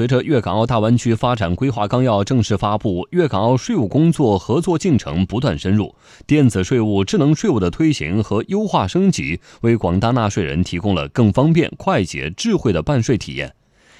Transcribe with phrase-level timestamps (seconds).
[0.00, 5.94] 随着粤港澳大湾区发展规划纲要正式发布，粤港澳税务工作合作进程不断深入，
[6.26, 13.54] 电子税务、智能税务的推行和优化升级，为广大纳税人提供了更方便、快捷、智慧的办税体验。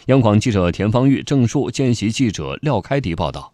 [0.06, 3.52] 央广记者田方玉、郑树、见习记者廖开迪报道。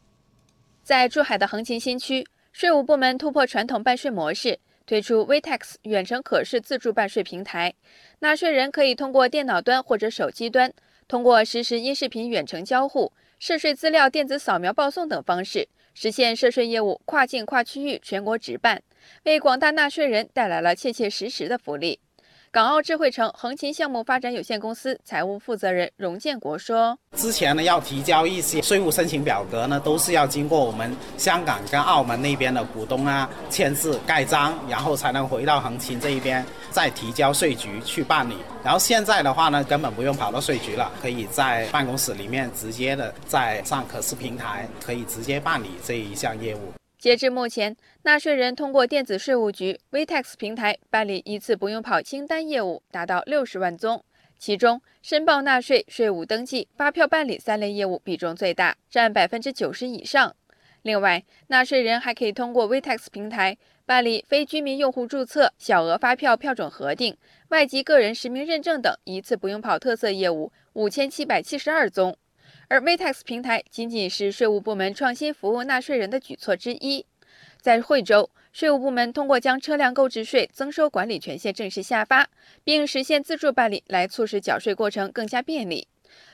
[0.84, 7.74] 在珠海的横琴新区，税务部门突破传统办税模式，推出 VTax 远程可视自助办税平台，
[8.20, 10.72] 纳税人可以通过电脑端或者手机端。
[11.08, 18.82] 通过实时音视频远程交互、涉税资料电子扫描报送等方式，实现涉税业务跨境跨区域全国直办，
[19.24, 22.00] 为广大纳税人带来了切切实实的福利。
[22.56, 38.38] 港澳智慧城横琴项目发展有限公司财务负责人荣建国说：“之前呢，要提交一些税务申请表格呢，都是要经过我们香港跟澳门那边的股东啊签字盖章，然后才能回到横琴这一边再提交税局去办理。
[38.64, 54.02] 然后现在的话呢，根本不用跑到税局了，可以在办公室里面直接的在上可视平台，可以直接办理这一项业务。”截至目前，纳税人通过电子税务局 VTax 平台办理一次不用跑清单业务达到六十万宗，
[54.38, 60.34] 其中申报纳税、税务登记、发票办理三类业务比重最大，占百分之九十以上。
[60.82, 67.14] 另外，纳税人还可以通过 VTax 平台办理非居民用户注册、小额发票票种核定、
[67.48, 72.16] 外籍个人实名认证等一次不用跑特色业务五千七百七十二宗。
[72.68, 77.06] 而 VTax 平台仅仅是税务部门创新服务纳税人的举措之一。
[77.60, 82.28] 在惠州，税务部门通过将车辆购置税增收管理权限正式下发，
[82.64, 85.86] 并实现自助办理，来促使缴税过程更加便利。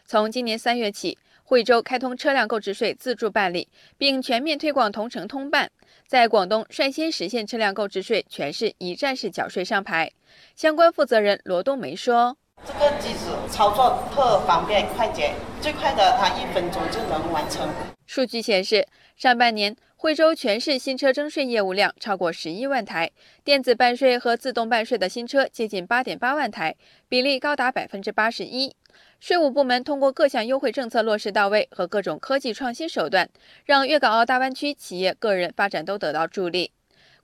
[0.05, 5.70] 从今年三月起，惠州开通车辆购置税自助办理，并全面推广同城通办。
[6.06, 10.11] 在广东率先实现车辆购置税全市一站式缴税上牌。
[10.55, 12.36] 相关负责人罗冬梅说。
[12.64, 17.68] 这个机子操作特方便快捷，最快的它一分钟就能完成。
[18.06, 23.10] 数据显示，上半年惠州全市新车征税业务量超过十一万台，
[23.42, 26.77] 电子办税和自动办税的新车接近八点八万台，
[27.08, 28.72] 比例高达百分之八十一。
[29.18, 33.28] 税务部门通过各项优惠政策落实到位和各种科技创新手段，
[33.64, 36.70] 让粤港澳大湾区企业个人发展都得到助力。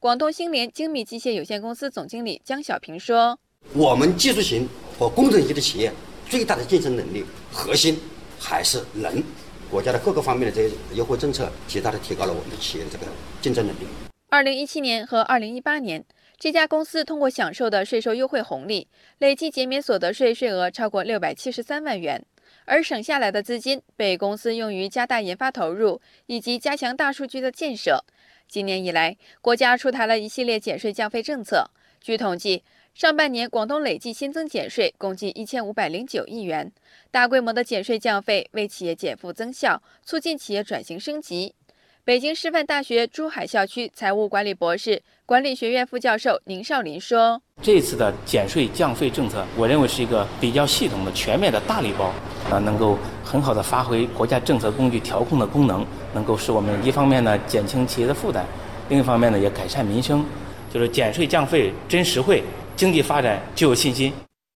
[0.00, 3.38] 广东星联精密机械有限公司总经理江小平说
[3.74, 5.92] ：“我们技术型。”和工程型的企业
[6.28, 7.96] 最大的竞争能力核心
[8.36, 9.22] 还是人，
[9.70, 13.06] 国家的各个方面的这些优惠政策，极大的提高了我们的企业的这个
[13.40, 13.86] 竞争能力。
[14.28, 16.04] 二零一七年和二零一八年，
[16.36, 18.88] 这家公司通过享受的税收优惠红利，
[19.18, 22.24] 累计减免所得税税额超过六百七十三万元，
[22.64, 28.04] 而省下来的资金被公司用于加大研发投入以及加强大数据的建设。
[28.48, 31.70] 今年以来，国家出台了一系列减税降费政策，
[32.00, 32.64] 据统计。
[32.98, 36.72] 上半年，广东累计新增减税共计一千五百零九亿元，
[37.12, 41.54] 大规模的减税降费为企业减负增效，促进企业转型升级。
[42.04, 52.12] 北京师范大学珠海校区财务管理博士、管理学院副教授宁少林说：“这次的减税降费政策，我认为是一个比较系统的、全面的大礼包，
[52.50, 58.44] 啊，能够很好的发挥国家政策工具调控的功能，能够使我们一方面呢减轻企业的负担，
[58.88, 60.26] 另一方面呢也改善民生，
[60.72, 62.42] 就是减税降费真实惠。”
[62.78, 64.12] 经济发展就有信心。